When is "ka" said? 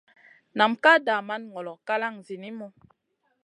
0.83-0.93